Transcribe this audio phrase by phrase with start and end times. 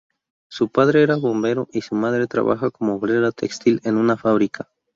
[0.49, 4.67] Su padre era bombero y su madre trabajó como obrera textil en una fábrica.